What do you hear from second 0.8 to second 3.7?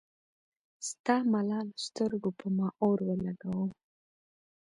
ستا ملالو سترګو پۀ ما اور اولګوو